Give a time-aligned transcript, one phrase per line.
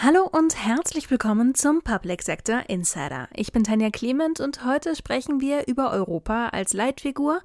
[0.00, 3.26] Hallo und herzlich willkommen zum Public Sector Insider.
[3.34, 7.40] Ich bin Tanja Clement und heute sprechen wir über Europa als Leitfigur,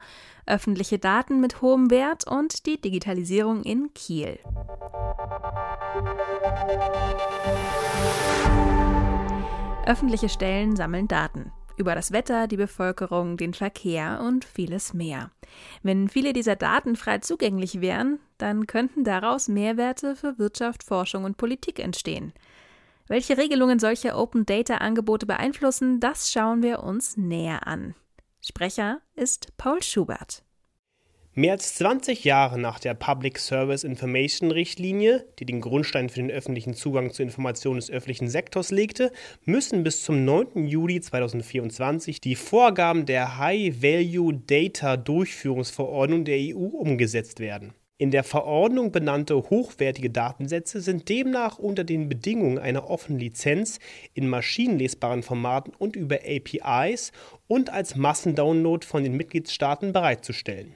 [0.46, 4.38] öffentliche Daten mit hohem Wert und die Digitalisierung in Kiel.
[9.88, 15.32] Öffentliche Stellen sammeln Daten über das Wetter, die Bevölkerung, den Verkehr und vieles mehr.
[15.82, 21.38] Wenn viele dieser Daten frei zugänglich wären, dann könnten daraus Mehrwerte für Wirtschaft, Forschung und
[21.38, 22.34] Politik entstehen.
[23.08, 27.96] Welche Regelungen solche Open Data Angebote beeinflussen, das schauen wir uns näher an.
[28.42, 30.44] Sprecher ist Paul Schubert.
[31.36, 36.30] Mehr als 20 Jahre nach der Public Service Information Richtlinie, die den Grundstein für den
[36.30, 39.12] öffentlichen Zugang zu Informationen des öffentlichen Sektors legte,
[39.44, 40.68] müssen bis zum 9.
[40.68, 47.74] Juli 2024 die Vorgaben der High Value Data Durchführungsverordnung der EU umgesetzt werden.
[47.98, 53.80] In der Verordnung benannte hochwertige Datensätze sind demnach unter den Bedingungen einer offenen Lizenz
[54.14, 57.12] in maschinenlesbaren Formaten und über APIs
[57.48, 60.76] und als Massendownload von den Mitgliedstaaten bereitzustellen.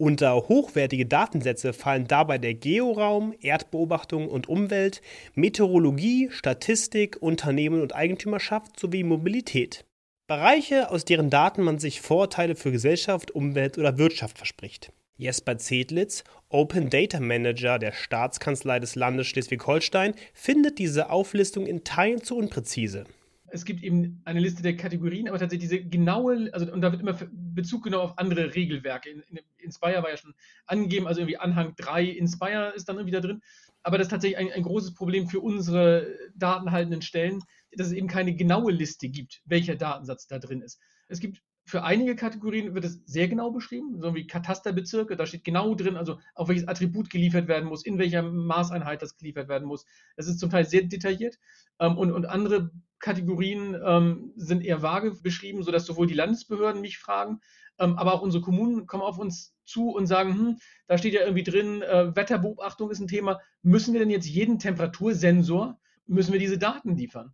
[0.00, 5.02] Unter hochwertige Datensätze fallen dabei der Georaum, Erdbeobachtung und Umwelt,
[5.34, 9.84] Meteorologie, Statistik, Unternehmen und Eigentümerschaft sowie Mobilität.
[10.28, 14.92] Bereiche, aus deren Daten man sich Vorteile für Gesellschaft, Umwelt oder Wirtschaft verspricht.
[15.16, 22.22] Jesper Zedlitz, Open Data Manager der Staatskanzlei des Landes Schleswig-Holstein, findet diese Auflistung in Teilen
[22.22, 23.04] zu unpräzise
[23.50, 27.00] es gibt eben eine Liste der Kategorien, aber tatsächlich diese genaue, also und da wird
[27.00, 27.18] immer
[27.54, 29.10] Bezug genommen auf andere Regelwerke.
[29.10, 30.34] In, in, Inspire war ja schon
[30.66, 33.42] angegeben, also irgendwie Anhang 3 Inspire ist dann irgendwie da drin.
[33.82, 37.42] Aber das ist tatsächlich ein, ein großes Problem für unsere datenhaltenden Stellen,
[37.72, 40.80] dass es eben keine genaue Liste gibt, welcher Datensatz da drin ist.
[41.08, 45.44] Es gibt für einige Kategorien wird es sehr genau beschrieben, so wie Katasterbezirke, da steht
[45.44, 49.68] genau drin, also auf welches Attribut geliefert werden muss, in welcher Maßeinheit das geliefert werden
[49.68, 49.84] muss.
[50.16, 51.38] Es ist zum Teil sehr detailliert
[51.78, 56.96] ähm, und, und andere Kategorien ähm, sind eher vage beschrieben, sodass sowohl die Landesbehörden mich
[56.96, 57.40] fragen,
[57.78, 61.44] aber auch unsere Kommunen kommen auf uns zu und sagen, hm, da steht ja irgendwie
[61.44, 63.40] drin, äh, Wetterbeobachtung ist ein Thema.
[63.62, 67.32] Müssen wir denn jetzt jeden Temperatursensor, müssen wir diese Daten liefern?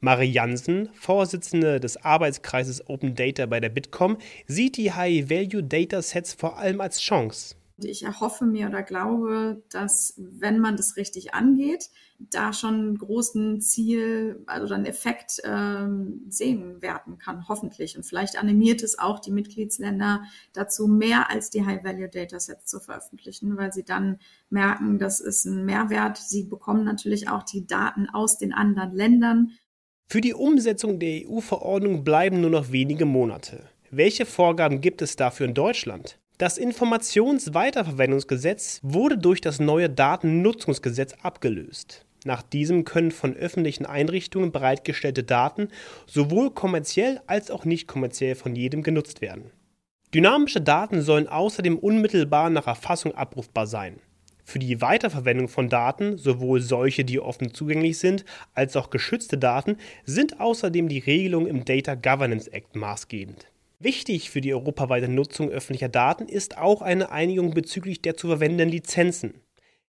[0.00, 6.82] Marie Jansen, Vorsitzende des Arbeitskreises Open Data bei der Bitkom, sieht die High-Value-Datasets vor allem
[6.82, 7.56] als Chance.
[7.78, 13.60] Ich erhoffe mir oder glaube, dass wenn man das richtig angeht, da schon einen großen
[13.60, 17.96] Ziel, also einen Effekt ähm, sehen werden kann, hoffentlich.
[17.96, 20.22] Und vielleicht animiert es auch die Mitgliedsländer
[20.54, 26.16] dazu, mehr als die High-Value-Datasets zu veröffentlichen, weil sie dann merken, das ist ein Mehrwert.
[26.16, 29.52] Sie bekommen natürlich auch die Daten aus den anderen Ländern
[30.08, 33.68] für die Umsetzung der EU-Verordnung bleiben nur noch wenige Monate.
[33.90, 36.20] Welche Vorgaben gibt es dafür in Deutschland?
[36.38, 42.04] Das Informationsweiterverwendungsgesetz wurde durch das neue Datennutzungsgesetz abgelöst.
[42.26, 45.68] Nach diesem können von öffentlichen Einrichtungen bereitgestellte Daten
[46.06, 49.50] sowohl kommerziell als auch nicht kommerziell von jedem genutzt werden.
[50.12, 53.98] Dynamische Daten sollen außerdem unmittelbar nach Erfassung abrufbar sein.
[54.44, 59.78] Für die Weiterverwendung von Daten, sowohl solche, die offen zugänglich sind, als auch geschützte Daten,
[60.04, 63.46] sind außerdem die Regelungen im Data Governance Act maßgebend.
[63.78, 68.70] Wichtig für die europaweite Nutzung öffentlicher Daten ist auch eine Einigung bezüglich der zu verwendenden
[68.70, 69.42] Lizenzen.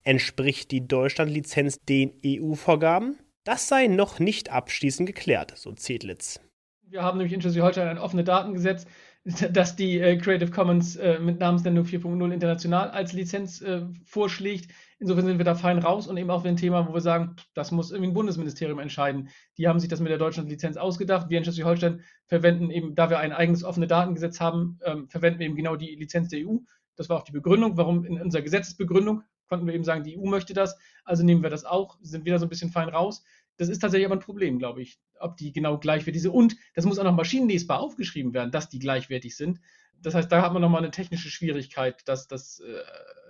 [0.03, 3.17] Entspricht die Deutschland-Lizenz den EU-Vorgaben?
[3.45, 6.41] Das sei noch nicht abschließend geklärt, so Zedlitz.
[6.81, 8.85] Wir haben nämlich in Schleswig-Holstein ein offenes Datengesetz,
[9.51, 14.71] dass die äh, Creative Commons äh, mit Namensnennung 4.0 international als Lizenz äh, vorschlägt.
[14.99, 17.71] Insofern sind wir da fein raus und eben auch ein Thema, wo wir sagen, das
[17.71, 19.29] muss irgendwie ein Bundesministerium entscheiden.
[19.57, 21.29] Die haben sich das mit der Deutschland-Lizenz ausgedacht.
[21.29, 25.47] Wir in Schleswig-Holstein verwenden eben, da wir ein eigenes offenes Datengesetz haben, ähm, verwenden wir
[25.47, 26.57] eben genau die Lizenz der EU.
[26.95, 30.25] Das war auch die Begründung, warum in unserer Gesetzesbegründung konnten wir eben sagen, die EU
[30.25, 33.23] möchte das, also nehmen wir das auch, sind wieder so ein bisschen fein raus.
[33.57, 36.31] Das ist tatsächlich aber ein Problem, glaube ich, ob die genau gleichwertig sind.
[36.31, 39.59] Und das muss auch noch maschinenlesbar aufgeschrieben werden, dass die gleichwertig sind.
[40.01, 42.83] Das heißt, da hat man nochmal eine technische Schwierigkeit, das, das äh,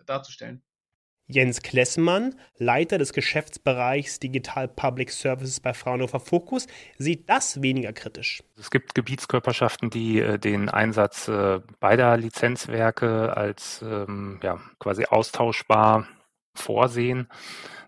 [0.06, 0.62] darzustellen.
[1.30, 8.44] Jens Klessmann, Leiter des Geschäftsbereichs Digital Public Services bei Fraunhofer Fokus, sieht das weniger kritisch.
[8.58, 16.08] Es gibt Gebietskörperschaften, die äh, den Einsatz äh, beider Lizenzwerke als ähm, ja, quasi austauschbar
[16.58, 17.28] vorsehen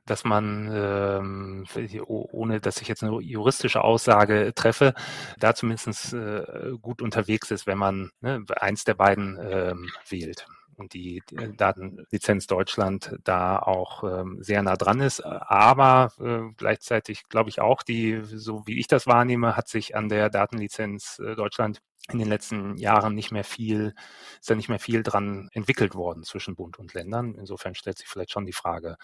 [0.09, 1.65] dass man, ähm,
[2.07, 4.93] ohne dass ich jetzt eine juristische Aussage treffe,
[5.37, 10.47] da zumindest äh, gut unterwegs ist, wenn man ne, eins der beiden ähm, wählt
[10.79, 11.21] und die
[11.57, 15.21] Datenlizenz Deutschland da auch ähm, sehr nah dran ist.
[15.21, 20.09] Aber äh, gleichzeitig glaube ich auch, die, so wie ich das wahrnehme, hat sich an
[20.09, 21.81] der Datenlizenz äh, Deutschland
[22.11, 23.93] in den letzten Jahren nicht mehr viel,
[24.39, 27.35] ist ja nicht mehr viel dran entwickelt worden zwischen Bund und Ländern.
[27.35, 28.97] Insofern stellt sich vielleicht schon die Frage,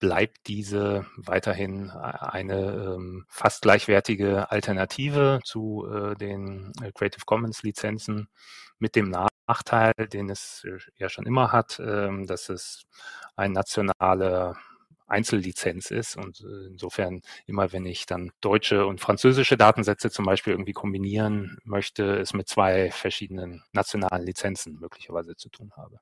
[0.00, 8.28] bleibt diese weiterhin eine ähm, fast gleichwertige Alternative zu äh, den äh, Creative Commons Lizenzen
[8.78, 12.86] mit dem Nachteil, den es äh, ja schon immer hat, äh, dass es
[13.36, 14.56] ein nationaler
[15.08, 16.16] Einzellizenz ist.
[16.16, 21.58] Und äh, insofern immer, wenn ich dann deutsche und französische Datensätze zum Beispiel irgendwie kombinieren
[21.64, 25.98] möchte, es mit zwei verschiedenen nationalen Lizenzen möglicherweise zu tun habe.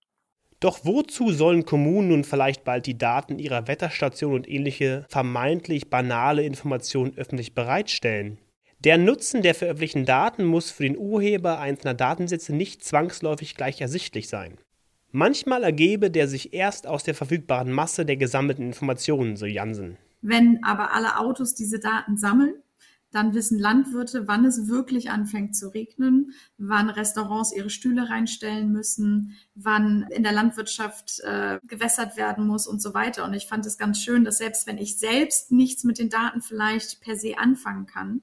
[0.61, 6.45] Doch wozu sollen Kommunen nun vielleicht bald die Daten ihrer Wetterstation und ähnliche vermeintlich banale
[6.45, 8.39] Informationen öffentlich bereitstellen?
[8.79, 14.29] Der Nutzen der veröffentlichten Daten muss für den Urheber einzelner Datensätze nicht zwangsläufig gleich ersichtlich
[14.29, 14.59] sein.
[15.17, 19.97] Manchmal ergebe der sich erst aus der verfügbaren Masse der gesammelten Informationen, so Jansen.
[20.21, 22.53] Wenn aber alle Autos diese Daten sammeln,
[23.13, 29.33] dann wissen Landwirte, wann es wirklich anfängt zu regnen, wann Restaurants ihre Stühle reinstellen müssen,
[29.55, 33.25] wann in der Landwirtschaft äh, gewässert werden muss und so weiter.
[33.25, 36.43] Und ich fand es ganz schön, dass selbst wenn ich selbst nichts mit den Daten
[36.43, 38.21] vielleicht per se anfangen kann,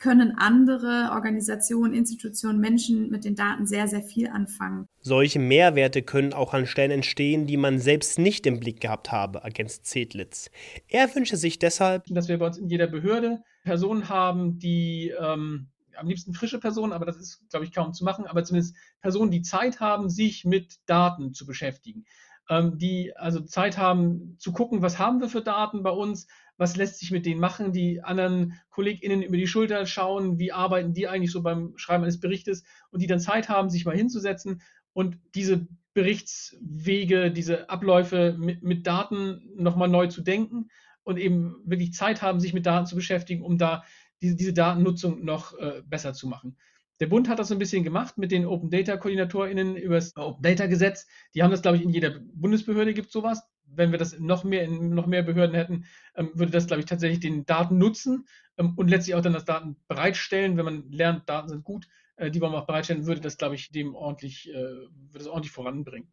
[0.00, 4.88] können andere Organisationen, Institutionen, Menschen mit den Daten sehr, sehr viel anfangen.
[5.02, 9.40] Solche Mehrwerte können auch an Stellen entstehen, die man selbst nicht im Blick gehabt habe,
[9.40, 10.50] ergänzt Zedlitz.
[10.88, 15.68] Er wünsche sich deshalb, dass wir bei uns in jeder Behörde Personen haben, die ähm,
[15.96, 19.30] am liebsten frische Personen, aber das ist, glaube ich, kaum zu machen, aber zumindest Personen,
[19.30, 22.06] die Zeit haben, sich mit Daten zu beschäftigen
[22.50, 26.26] die also Zeit haben zu gucken, was haben wir für Daten bei uns,
[26.56, 30.92] was lässt sich mit denen machen, die anderen KollegInnen über die Schulter schauen, wie arbeiten
[30.92, 34.62] die eigentlich so beim Schreiben eines Berichtes und die dann Zeit haben, sich mal hinzusetzen
[34.92, 40.68] und diese Berichtswege, diese Abläufe mit, mit Daten nochmal neu zu denken
[41.04, 43.84] und eben wirklich Zeit haben, sich mit Daten zu beschäftigen, um da
[44.22, 46.56] diese, diese Datennutzung noch äh, besser zu machen.
[47.00, 50.14] Der Bund hat das so ein bisschen gemacht mit den Open Data KoordinatorInnen über das
[50.16, 51.06] Open Data Gesetz.
[51.34, 53.42] Die haben das, glaube ich, in jeder Bundesbehörde gibt sowas.
[53.64, 56.86] Wenn wir das noch mehr in noch mehr Behörden hätten, ähm, würde das, glaube ich,
[56.86, 58.26] tatsächlich den Daten nutzen
[58.58, 60.58] ähm, und letztlich auch dann das Daten bereitstellen.
[60.58, 61.86] Wenn man lernt, Daten sind gut,
[62.16, 65.26] äh, die wollen wir auch bereitstellen, würde das, glaube ich, dem ordentlich, äh, würde das
[65.26, 66.12] ordentlich voranbringen.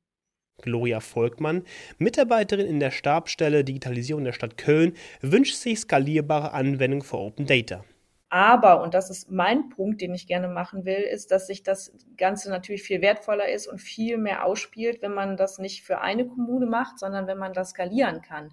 [0.62, 1.64] Gloria Volkmann,
[1.98, 7.84] Mitarbeiterin in der Stabsstelle Digitalisierung der Stadt Köln, wünscht sich skalierbare Anwendung für Open Data.
[8.30, 11.94] Aber, und das ist mein Punkt, den ich gerne machen will, ist, dass sich das
[12.18, 16.28] Ganze natürlich viel wertvoller ist und viel mehr ausspielt, wenn man das nicht für eine
[16.28, 18.52] Kommune macht, sondern wenn man das skalieren kann.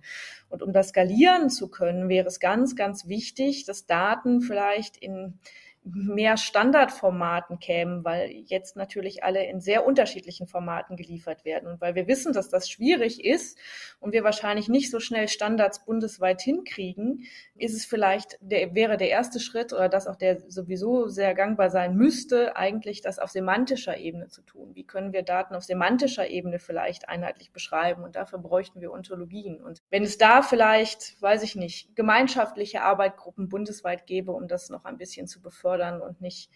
[0.48, 5.40] Und um das skalieren zu können, wäre es ganz, ganz wichtig, dass Daten vielleicht in
[5.84, 11.68] mehr Standardformaten kämen, weil jetzt natürlich alle in sehr unterschiedlichen Formaten geliefert werden.
[11.68, 13.58] Und weil wir wissen, dass das schwierig ist
[14.00, 17.24] und wir wahrscheinlich nicht so schnell Standards bundesweit hinkriegen,
[17.56, 21.70] ist es vielleicht, der, wäre der erste Schritt oder das auch der sowieso sehr gangbar
[21.70, 24.74] sein müsste, eigentlich das auf semantischer Ebene zu tun.
[24.74, 28.02] Wie können wir Daten auf semantischer Ebene vielleicht einheitlich beschreiben?
[28.04, 29.62] Und dafür bräuchten wir Ontologien.
[29.62, 34.84] Und wenn es da vielleicht, weiß ich nicht, gemeinschaftliche Arbeitgruppen bundesweit gäbe, um das noch
[34.84, 36.50] ein bisschen zu befördern, fördern und nicht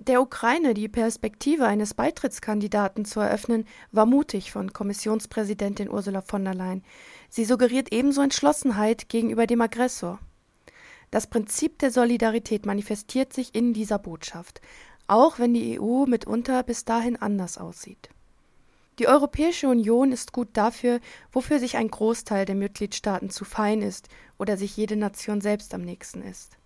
[0.06, 6.54] Der Ukraine die Perspektive eines Beitrittskandidaten zu eröffnen, war mutig von Kommissionspräsidentin Ursula von der
[6.54, 6.82] Leyen.
[7.28, 10.18] Sie suggeriert ebenso Entschlossenheit gegenüber dem Aggressor.
[11.10, 14.62] Das Prinzip der Solidarität manifestiert sich in dieser Botschaft.
[15.06, 18.10] auch wenn die EU mitunter bis dahin anders aussieht.
[19.00, 21.00] Die Europäische Union ist gut dafür,
[21.32, 25.80] wofür sich ein Großteil der Mitgliedstaaten zu fein ist oder sich jede Nation selbst am
[25.80, 26.59] nächsten ist.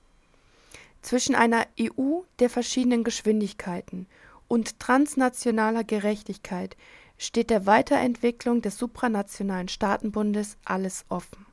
[1.05, 4.07] Zwischen einer EU der verschiedenen Geschwindigkeiten
[4.49, 6.79] und transnationaler Gerechtigkeit
[7.19, 11.45] steht der Weiterentwicklung des supranationalen Staatenbundes alles offen.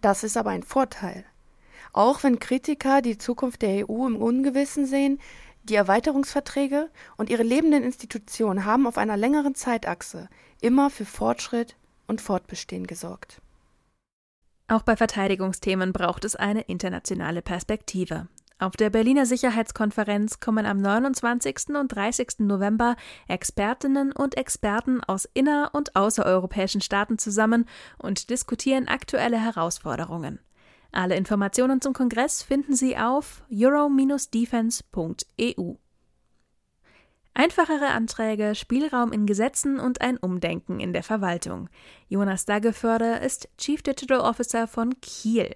[0.00, 1.24] Das ist aber ein Vorteil.
[1.92, 5.20] Auch wenn Kritiker die Zukunft der EU im Ungewissen sehen,
[5.62, 10.28] die Erweiterungsverträge und ihre lebenden Institutionen haben auf einer längeren Zeitachse
[10.60, 11.76] immer für Fortschritt
[12.08, 13.40] und Fortbestehen gesorgt.
[14.66, 18.26] Auch bei Verteidigungsthemen braucht es eine internationale Perspektive.
[18.64, 21.76] Auf der Berliner Sicherheitskonferenz kommen am 29.
[21.78, 22.38] und 30.
[22.38, 22.96] November
[23.28, 27.66] Expertinnen und Experten aus inner- und außereuropäischen Staaten zusammen
[27.98, 30.38] und diskutieren aktuelle Herausforderungen.
[30.92, 35.74] Alle Informationen zum Kongress finden Sie auf euro-defense.eu.
[37.36, 41.68] Einfachere Anträge, Spielraum in Gesetzen und ein Umdenken in der Verwaltung.
[42.08, 45.50] Jonas Daggeförde ist Chief Digital Officer von Kiel.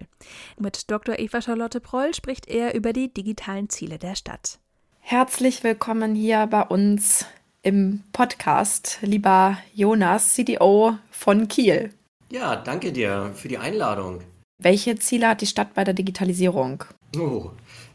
[0.59, 1.17] Mit Dr.
[1.19, 4.59] Eva Charlotte Proll spricht er über die digitalen Ziele der Stadt.
[4.99, 7.25] Herzlich willkommen hier bei uns
[7.61, 11.93] im Podcast, lieber Jonas, CDO von Kiel.
[12.29, 14.19] Ja, danke dir für die Einladung.
[14.61, 16.83] Welche Ziele hat die Stadt bei der Digitalisierung?
[17.17, 17.51] Oh,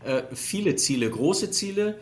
[0.06, 2.00] äh, viele Ziele, große Ziele.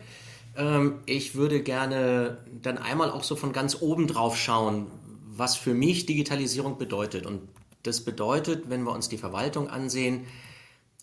[0.55, 4.87] Ähm, ich würde gerne dann einmal auch so von ganz oben drauf schauen,
[5.25, 7.25] was für mich Digitalisierung bedeutet.
[7.25, 7.41] Und
[7.83, 10.25] das bedeutet, wenn wir uns die Verwaltung ansehen,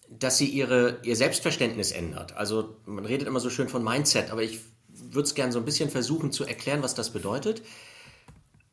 [0.08, 2.36] dass sie ihre, ihr Selbstverständnis ändert.
[2.36, 5.64] Also man redet immer so schön von Mindset, aber ich würde es gerne so ein
[5.64, 7.62] bisschen versuchen zu erklären, was das bedeutet.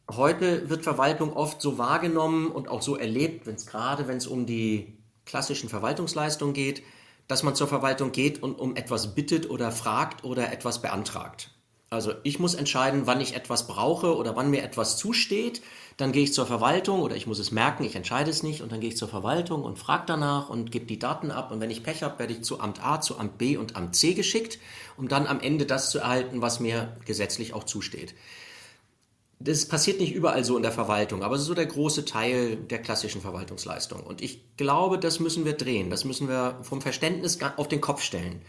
[0.10, 4.26] Heute wird Verwaltung oft so wahrgenommen und auch so erlebt, wenn es gerade, wenn es
[4.26, 6.82] um die klassischen Verwaltungsleistungen geht,
[7.28, 11.52] dass man zur Verwaltung geht und um etwas bittet oder fragt oder etwas beantragt.
[11.90, 15.62] Also ich muss entscheiden, wann ich etwas brauche oder wann mir etwas zusteht.
[15.96, 18.74] Dann gehe ich zur Verwaltung oder ich muss es merken, ich entscheide es nicht und
[18.74, 21.72] dann gehe ich zur Verwaltung und frage danach und gebe die Daten ab und wenn
[21.72, 24.60] ich Pech habe, werde ich zu Amt A, zu Amt B und Amt C geschickt,
[24.98, 28.16] um dann am Ende das zu erhalten, was mir gesetzlich auch zusteht.
[29.40, 32.56] Das passiert nicht überall so in der Verwaltung, aber es ist so der große Teil
[32.56, 34.02] der klassischen Verwaltungsleistung.
[34.02, 35.92] Und ich glaube, das müssen wir drehen.
[35.92, 38.42] Das müssen wir vom Verständnis auf den Kopf stellen.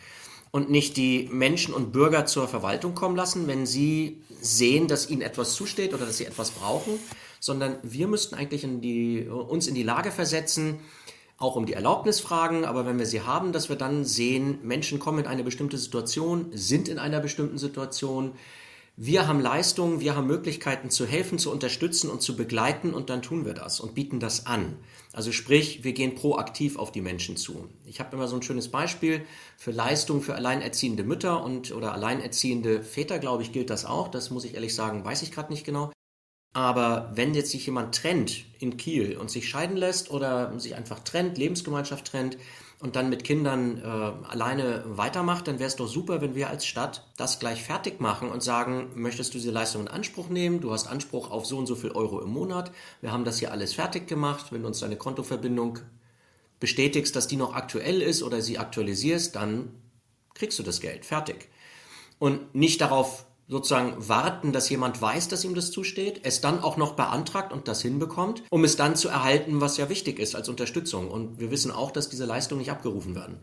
[0.50, 5.20] Und nicht die Menschen und Bürger zur Verwaltung kommen lassen, wenn sie sehen, dass ihnen
[5.20, 6.98] etwas zusteht oder dass sie etwas brauchen,
[7.38, 10.78] sondern wir müssten eigentlich in die, uns in die Lage versetzen,
[11.36, 14.98] auch um die Erlaubnis fragen, aber wenn wir sie haben, dass wir dann sehen, Menschen
[14.98, 18.32] kommen in eine bestimmte Situation, sind in einer bestimmten Situation,
[19.00, 23.22] wir haben Leistungen, wir haben Möglichkeiten zu helfen, zu unterstützen und zu begleiten und dann
[23.22, 24.76] tun wir das und bieten das an.
[25.12, 27.68] Also sprich, wir gehen proaktiv auf die Menschen zu.
[27.86, 29.24] Ich habe immer so ein schönes Beispiel
[29.56, 34.08] für Leistungen für alleinerziehende Mütter und oder alleinerziehende Väter, glaube ich, gilt das auch.
[34.08, 35.92] Das muss ich ehrlich sagen, weiß ich gerade nicht genau.
[36.52, 40.98] Aber wenn jetzt sich jemand trennt in Kiel und sich scheiden lässt oder sich einfach
[40.98, 42.36] trennt, Lebensgemeinschaft trennt,
[42.80, 46.64] und dann mit Kindern äh, alleine weitermacht, dann wäre es doch super, wenn wir als
[46.64, 50.60] Stadt das gleich fertig machen und sagen, möchtest du diese Leistung in Anspruch nehmen?
[50.60, 52.70] Du hast Anspruch auf so und so viel Euro im Monat.
[53.00, 54.52] Wir haben das hier alles fertig gemacht.
[54.52, 55.80] Wenn du uns deine Kontoverbindung
[56.60, 59.70] bestätigst, dass die noch aktuell ist oder sie aktualisierst, dann
[60.34, 61.04] kriegst du das Geld.
[61.04, 61.48] Fertig.
[62.20, 66.76] Und nicht darauf sozusagen warten, dass jemand weiß, dass ihm das zusteht, es dann auch
[66.76, 70.50] noch beantragt und das hinbekommt, um es dann zu erhalten, was ja wichtig ist als
[70.50, 71.10] Unterstützung.
[71.10, 73.38] Und wir wissen auch, dass diese Leistungen nicht abgerufen werden.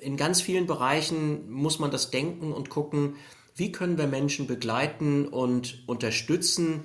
[0.00, 3.14] In ganz vielen Bereichen muss man das denken und gucken,
[3.54, 6.84] wie können wir Menschen begleiten und unterstützen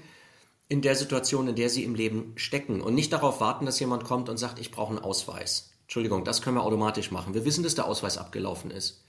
[0.68, 4.04] in der Situation, in der sie im Leben stecken und nicht darauf warten, dass jemand
[4.04, 5.72] kommt und sagt, ich brauche einen Ausweis.
[5.82, 7.34] Entschuldigung, das können wir automatisch machen.
[7.34, 9.04] Wir wissen, dass der Ausweis abgelaufen ist.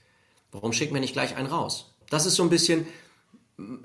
[0.51, 1.93] Warum schicken wir nicht gleich einen raus?
[2.09, 2.87] Das ist so ein bisschen,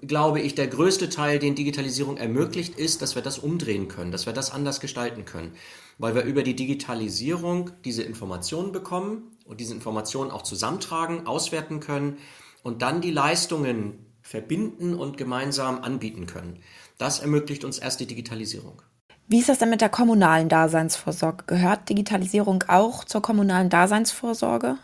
[0.02, 4.26] glaube ich, der größte Teil, den Digitalisierung ermöglicht, ist, dass wir das umdrehen können, dass
[4.26, 5.52] wir das anders gestalten können.
[5.98, 12.18] Weil wir über die Digitalisierung diese Informationen bekommen und diese Informationen auch zusammentragen, auswerten können
[12.62, 16.58] und dann die Leistungen verbinden und gemeinsam anbieten können.
[16.98, 18.82] Das ermöglicht uns erst die Digitalisierung.
[19.28, 21.44] Wie ist das denn mit der kommunalen Daseinsvorsorge?
[21.46, 24.78] Gehört Digitalisierung auch zur kommunalen Daseinsvorsorge?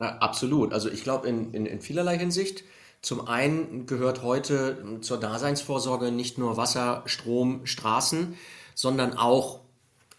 [0.00, 0.72] Ja, absolut.
[0.72, 2.64] Also ich glaube in, in, in vielerlei Hinsicht.
[3.02, 8.36] Zum einen gehört heute zur Daseinsvorsorge nicht nur Wasser, Strom, Straßen,
[8.76, 9.60] sondern auch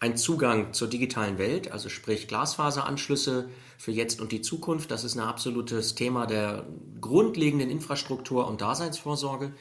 [0.00, 3.48] ein Zugang zur digitalen Welt, also sprich Glasfaseranschlüsse
[3.78, 4.90] für jetzt und die Zukunft.
[4.90, 6.66] Das ist ein absolutes Thema der
[7.00, 9.54] grundlegenden Infrastruktur und Daseinsvorsorge.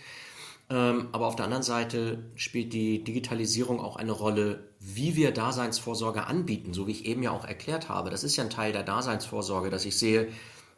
[0.70, 6.28] Ähm, aber auf der anderen Seite spielt die Digitalisierung auch eine Rolle, wie wir Daseinsvorsorge
[6.28, 8.10] anbieten, so wie ich eben ja auch erklärt habe.
[8.10, 10.28] Das ist ja ein Teil der Daseinsvorsorge, dass ich sehe,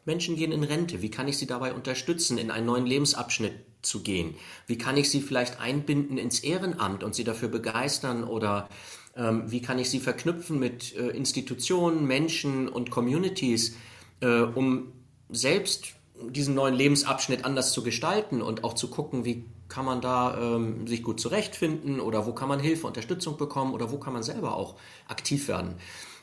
[0.06, 1.02] Menschen gehen in Rente.
[1.02, 4.36] Wie kann ich sie dabei unterstützen, in einen neuen Lebensabschnitt zu gehen?
[4.68, 8.24] Wie kann ich sie vielleicht einbinden ins Ehrenamt und sie dafür begeistern?
[8.24, 8.70] Oder
[9.16, 13.76] ähm, wie kann ich sie verknüpfen mit äh, Institutionen, Menschen und Communities,
[14.22, 14.92] äh, um
[15.30, 15.96] selbst
[16.30, 20.88] diesen neuen Lebensabschnitt anders zu gestalten und auch zu gucken, wie kann man da ähm,
[20.88, 24.56] sich gut zurechtfinden oder wo kann man Hilfe, Unterstützung bekommen oder wo kann man selber
[24.56, 24.76] auch
[25.08, 25.76] aktiv werden.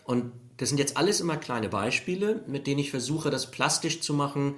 [0.04, 4.14] Und das sind jetzt alles immer kleine Beispiele, mit denen ich versuche, das plastisch zu
[4.14, 4.56] machen,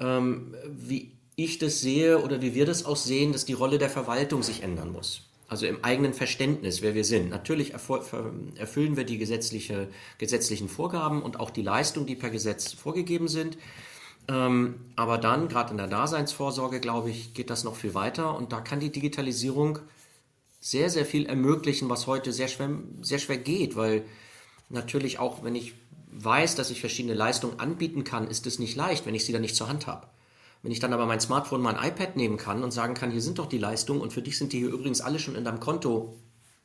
[0.00, 3.90] ähm, wie ich das sehe oder wie wir das auch sehen, dass die Rolle der
[3.90, 5.22] Verwaltung sich ändern muss.
[5.46, 7.30] Also im eigenen Verständnis, wer wir sind.
[7.30, 13.28] Natürlich erfüllen wir die gesetzliche, gesetzlichen Vorgaben und auch die Leistungen, die per Gesetz vorgegeben
[13.28, 13.56] sind.
[14.28, 18.52] Ähm, aber dann, gerade in der Daseinsvorsorge, glaube ich, geht das noch viel weiter und
[18.52, 19.78] da kann die Digitalisierung
[20.60, 24.04] sehr, sehr viel ermöglichen, was heute sehr schwer, sehr schwer geht, weil
[24.68, 25.74] natürlich auch, wenn ich
[26.10, 29.42] weiß, dass ich verschiedene Leistungen anbieten kann, ist es nicht leicht, wenn ich sie dann
[29.42, 30.06] nicht zur Hand habe.
[30.62, 33.38] Wenn ich dann aber mein Smartphone, mein iPad nehmen kann und sagen kann, hier sind
[33.38, 36.18] doch die Leistungen und für dich sind die hier übrigens alle schon in deinem Konto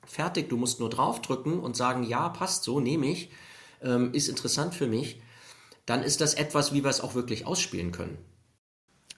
[0.06, 3.30] fertig, du musst nur draufdrücken und sagen, ja, passt so, nehme ich,
[3.82, 5.22] ähm, ist interessant für mich,
[5.86, 8.18] dann ist das etwas, wie wir es auch wirklich ausspielen können.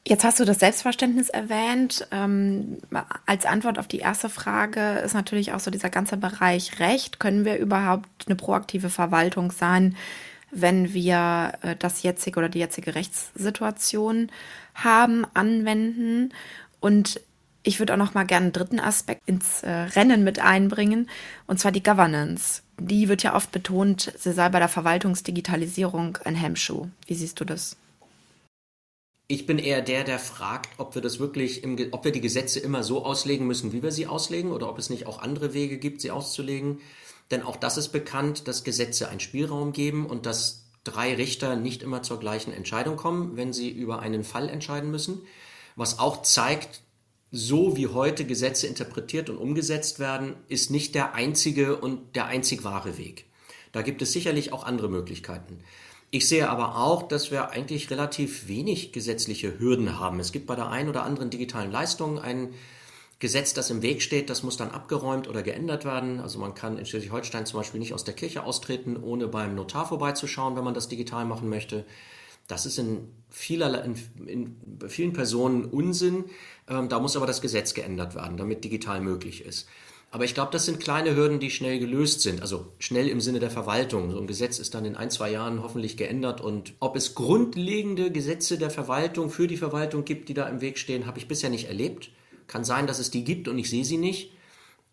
[0.07, 2.07] Jetzt hast du das Selbstverständnis erwähnt.
[2.11, 2.77] Ähm,
[3.25, 7.19] als Antwort auf die erste Frage ist natürlich auch so dieser ganze Bereich Recht.
[7.19, 9.95] Können wir überhaupt eine proaktive Verwaltung sein,
[10.51, 14.31] wenn wir äh, das jetzige oder die jetzige Rechtssituation
[14.75, 16.31] haben, anwenden?
[16.79, 17.19] Und
[17.63, 21.09] ich würde auch noch mal gerne einen dritten Aspekt ins äh, Rennen mit einbringen,
[21.47, 22.61] und zwar die Governance.
[22.79, 26.89] Die wird ja oft betont, sie sei bei der Verwaltungsdigitalisierung ein Hemmschuh.
[27.07, 27.75] Wie siehst du das?
[29.27, 32.59] Ich bin eher der, der fragt, ob wir das wirklich, im, ob wir die Gesetze
[32.59, 35.77] immer so auslegen müssen, wie wir sie auslegen, oder ob es nicht auch andere Wege
[35.77, 36.79] gibt, sie auszulegen.
[37.31, 41.81] Denn auch das ist bekannt, dass Gesetze einen Spielraum geben und dass drei Richter nicht
[41.81, 45.21] immer zur gleichen Entscheidung kommen, wenn sie über einen Fall entscheiden müssen.
[45.75, 46.81] Was auch zeigt,
[47.31, 52.63] so wie heute Gesetze interpretiert und umgesetzt werden, ist nicht der einzige und der einzig
[52.63, 53.25] wahre Weg.
[53.71, 55.59] Da gibt es sicherlich auch andere Möglichkeiten.
[56.15, 60.21] Ich sehe aber auch, dass wir eigentlich relativ wenig gesetzliche Hürden haben.
[60.21, 62.53] Es gibt bei der einen oder anderen digitalen Leistung ein
[63.19, 66.21] Gesetz, das im Weg steht, das muss dann abgeräumt oder geändert werden.
[66.21, 69.89] Also man kann in Schleswig-Holstein zum Beispiel nicht aus der Kirche austreten, ohne beim Notar
[69.89, 71.83] vorbeizuschauen, wenn man das digital machen möchte.
[72.47, 76.23] Das ist in, vielerlei, in, in vielen Personen Unsinn.
[76.69, 79.67] Ähm, da muss aber das Gesetz geändert werden, damit digital möglich ist.
[80.15, 82.41] Aber ich glaube, das sind kleine Hürden, die schnell gelöst sind.
[82.41, 84.11] Also schnell im Sinne der Verwaltung.
[84.11, 86.39] So ein Gesetz ist dann in ein, zwei Jahren hoffentlich geändert.
[86.39, 90.77] Und ob es grundlegende Gesetze der Verwaltung für die Verwaltung gibt, die da im Weg
[90.77, 92.11] stehen, habe ich bisher nicht erlebt.
[92.47, 94.31] Kann sein, dass es die gibt und ich sehe sie nicht.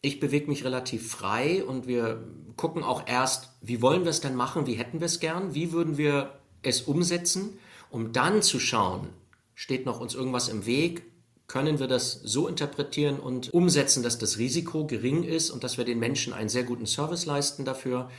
[0.00, 2.24] Ich bewege mich relativ frei und wir
[2.56, 5.70] gucken auch erst, wie wollen wir es denn machen, wie hätten wir es gern, wie
[5.70, 6.32] würden wir
[6.62, 9.11] es umsetzen, um dann zu schauen,
[9.54, 11.04] steht noch uns irgendwas im Weg,
[11.52, 15.84] können wir das so interpretieren und umsetzen, dass das Risiko gering ist und dass wir
[15.84, 18.10] den Menschen einen sehr guten Service leisten dafür,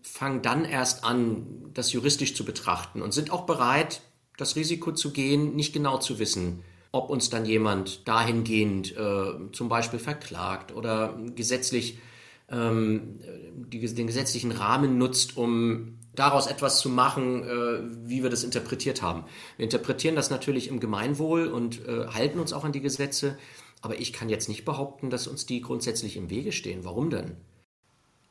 [0.00, 4.00] fangen dann erst an, das juristisch zu betrachten und sind auch bereit,
[4.38, 9.68] das Risiko zu gehen, nicht genau zu wissen, ob uns dann jemand dahingehend äh, zum
[9.68, 11.98] Beispiel verklagt oder gesetzlich
[12.50, 13.20] ähm,
[13.54, 19.02] die, den gesetzlichen Rahmen nutzt, um daraus etwas zu machen, äh, wie wir das interpretiert
[19.02, 19.24] haben.
[19.56, 23.38] Wir interpretieren das natürlich im Gemeinwohl und äh, halten uns auch an die Gesetze,
[23.82, 26.84] aber ich kann jetzt nicht behaupten, dass uns die grundsätzlich im Wege stehen.
[26.84, 27.36] Warum denn?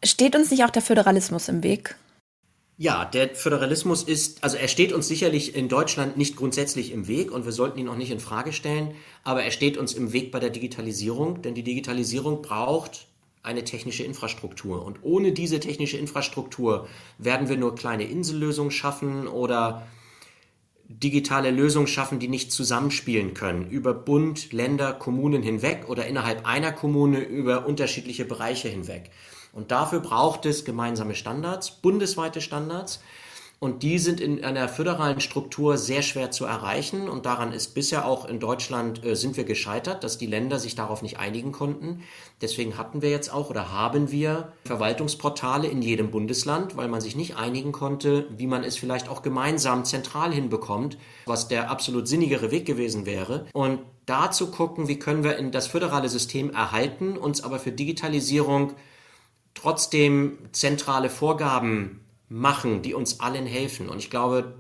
[0.04, 1.96] Steht uns nicht auch der Föderalismus im Weg?
[2.78, 7.32] Ja, der Föderalismus ist, also er steht uns sicherlich in Deutschland nicht grundsätzlich im Weg
[7.32, 10.32] und wir sollten ihn auch nicht in Frage stellen, aber er steht uns im Weg
[10.32, 13.08] bei der Digitalisierung, denn die Digitalisierung braucht
[13.46, 14.86] eine technische Infrastruktur.
[14.86, 19.88] Und ohne diese technische Infrastruktur werden wir nur kleine Insellösungen schaffen oder
[20.88, 26.72] digitale Lösungen schaffen, die nicht zusammenspielen können, über Bund, Länder, Kommunen hinweg oder innerhalb einer
[26.72, 29.10] Kommune über unterschiedliche Bereiche hinweg.
[29.52, 33.02] Und dafür braucht es gemeinsame Standards, bundesweite Standards,
[33.66, 37.10] und die sind in einer föderalen Struktur sehr schwer zu erreichen.
[37.10, 40.76] Und daran ist bisher auch in Deutschland äh, sind wir gescheitert, dass die Länder sich
[40.76, 42.04] darauf nicht einigen konnten.
[42.42, 47.16] Deswegen hatten wir jetzt auch oder haben wir Verwaltungsportale in jedem Bundesland, weil man sich
[47.16, 52.52] nicht einigen konnte, wie man es vielleicht auch gemeinsam zentral hinbekommt, was der absolut sinnigere
[52.52, 53.48] Weg gewesen wäre.
[53.52, 57.72] Und da zu gucken, wie können wir in das föderale System erhalten, uns aber für
[57.72, 58.74] Digitalisierung
[59.56, 62.05] trotzdem zentrale Vorgaben
[62.36, 63.88] machen, die uns allen helfen.
[63.88, 64.56] Und ich glaube,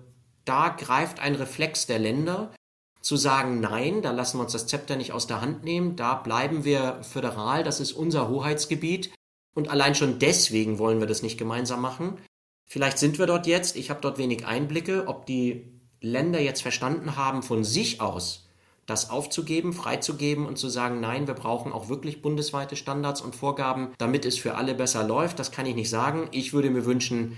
[0.46, 2.54] da greift ein Reflex der Länder,
[3.02, 6.16] zu sagen, nein, da lassen wir uns das Zepter nicht aus der Hand nehmen, da
[6.16, 9.12] bleiben wir föderal, das ist unser Hoheitsgebiet.
[9.54, 12.18] Und allein schon deswegen wollen wir das nicht gemeinsam machen.
[12.66, 17.16] Vielleicht sind wir dort jetzt, ich habe dort wenig Einblicke, ob die Länder jetzt verstanden
[17.16, 18.48] haben, von sich aus
[18.86, 23.90] das aufzugeben, freizugeben und zu sagen, nein, wir brauchen auch wirklich bundesweite Standards und Vorgaben,
[23.98, 25.40] damit es für alle besser läuft.
[25.40, 26.28] Das kann ich nicht sagen.
[26.32, 27.36] Ich würde mir wünschen,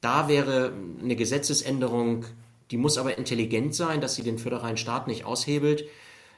[0.00, 2.24] da wäre eine Gesetzesänderung,
[2.70, 5.84] die muss aber intelligent sein, dass sie den föderalen Staat nicht aushebelt,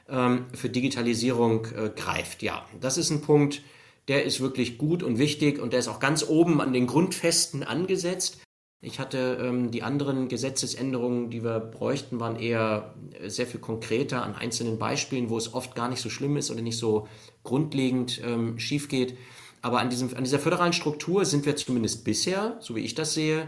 [0.09, 2.41] ähm, für Digitalisierung äh, greift.
[2.41, 3.61] Ja, das ist ein Punkt,
[4.07, 7.63] der ist wirklich gut und wichtig und der ist auch ganz oben an den Grundfesten
[7.63, 8.39] angesetzt.
[8.83, 14.23] Ich hatte ähm, die anderen Gesetzesänderungen, die wir bräuchten, waren eher äh, sehr viel konkreter
[14.23, 17.07] an einzelnen Beispielen, wo es oft gar nicht so schlimm ist oder nicht so
[17.43, 19.17] grundlegend ähm, schief geht.
[19.61, 23.13] Aber an, diesem, an dieser föderalen Struktur sind wir zumindest bisher, so wie ich das
[23.13, 23.47] sehe,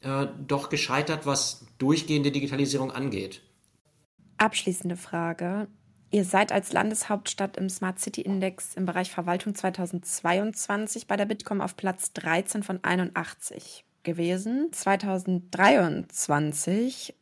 [0.00, 3.42] äh, doch gescheitert, was durchgehende Digitalisierung angeht.
[4.38, 5.68] Abschließende Frage.
[6.10, 11.60] Ihr seid als Landeshauptstadt im Smart City Index im Bereich Verwaltung 2022 bei der Bitkom
[11.60, 14.68] auf Platz 13 von 81 gewesen.
[14.72, 17.14] 2023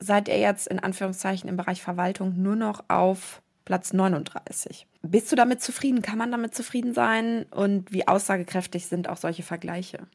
[0.00, 4.86] seid ihr jetzt in Anführungszeichen im Bereich Verwaltung nur noch auf Platz 39.
[5.02, 6.02] Bist du damit zufrieden?
[6.02, 7.46] Kann man damit zufrieden sein?
[7.50, 10.06] Und wie aussagekräftig sind auch solche Vergleiche?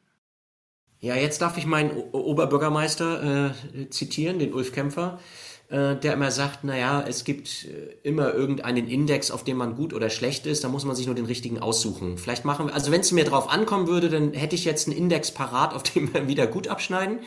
[1.00, 5.20] Ja, jetzt darf ich meinen o Oberbürgermeister äh, zitieren, den Ulf Kämpfer,
[5.68, 9.92] äh, der immer sagt, naja, es gibt äh, immer irgendeinen Index, auf dem man gut
[9.92, 12.16] oder schlecht ist, da muss man sich nur den richtigen aussuchen.
[12.16, 14.96] Vielleicht machen wir, also wenn es mir drauf ankommen würde, dann hätte ich jetzt einen
[14.96, 17.20] Index parat, auf dem wir wieder gut abschneiden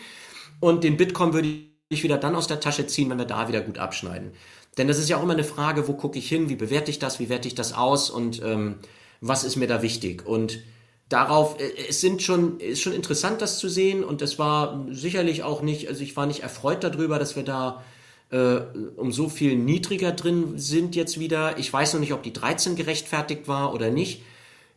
[0.60, 1.50] und den Bitkom würde
[1.90, 4.32] ich wieder dann aus der Tasche ziehen, wenn wir da wieder gut abschneiden.
[4.80, 7.00] Denn das ist ja auch immer eine Frage, wo gucke ich hin, wie bewerte ich
[7.00, 8.76] das, wie werte ich das aus und ähm,
[9.20, 10.60] was ist mir da wichtig und
[11.10, 15.44] darauf, äh, es sind schon, ist schon interessant, das zu sehen und es war sicherlich
[15.44, 17.84] auch nicht, also ich war nicht erfreut darüber, dass wir da
[18.32, 18.62] äh,
[18.96, 21.58] um so viel niedriger drin sind jetzt wieder.
[21.58, 24.22] Ich weiß noch nicht, ob die 13 gerechtfertigt war oder nicht.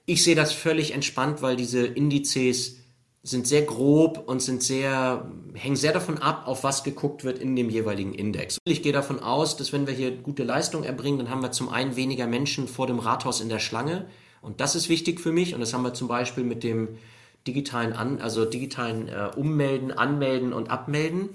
[0.05, 2.82] Ich sehe das völlig entspannt, weil diese Indizes
[3.25, 7.55] sind sehr grob und sind sehr, hängen sehr davon ab, auf was geguckt wird in
[7.55, 8.59] dem jeweiligen Index.
[8.65, 11.69] Ich gehe davon aus, dass wenn wir hier gute Leistung erbringen, dann haben wir zum
[11.69, 14.07] einen weniger Menschen vor dem Rathaus in der Schlange.
[14.41, 15.55] Und das ist wichtig für mich.
[15.55, 16.99] Und das haben wir zum Beispiel mit dem
[17.47, 21.29] digitalen An, also digitalen äh, Ummelden, Anmelden und Abmelden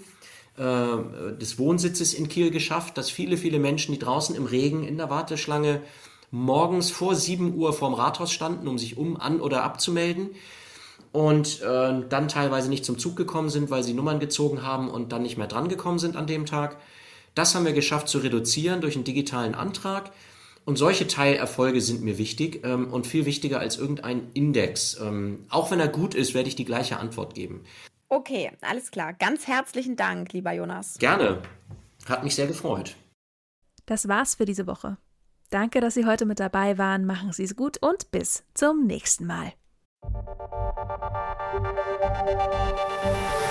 [0.57, 4.97] äh, des Wohnsitzes in Kiel geschafft, dass viele, viele Menschen, die draußen im Regen in
[4.97, 5.81] der Warteschlange
[6.31, 10.31] morgens vor 7 Uhr vorm Rathaus standen, um sich um, an oder abzumelden
[11.11, 15.11] und äh, dann teilweise nicht zum Zug gekommen sind, weil sie Nummern gezogen haben und
[15.11, 16.77] dann nicht mehr drangekommen sind an dem Tag.
[17.35, 20.11] Das haben wir geschafft zu reduzieren durch einen digitalen Antrag.
[20.65, 24.99] Und solche Teilerfolge sind mir wichtig ähm, und viel wichtiger als irgendein Index.
[24.99, 27.63] Ähm, auch wenn er gut ist, werde ich die gleiche Antwort geben.
[28.09, 29.13] Okay, alles klar.
[29.13, 30.97] Ganz herzlichen Dank, lieber Jonas.
[30.97, 31.41] Gerne.
[32.05, 32.95] Hat mich sehr gefreut.
[33.85, 34.97] Das war's für diese Woche.
[35.49, 37.05] Danke, dass Sie heute mit dabei waren.
[37.05, 39.53] Machen Sie es gut und bis zum nächsten Mal.
[41.49, 43.46] Thank you.